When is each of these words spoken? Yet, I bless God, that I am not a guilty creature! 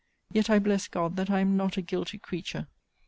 Yet, 0.33 0.49
I 0.49 0.57
bless 0.57 0.87
God, 0.87 1.15
that 1.17 1.29
I 1.29 1.41
am 1.41 1.55
not 1.55 1.77
a 1.77 1.81
guilty 1.83 2.17
creature! 2.17 2.65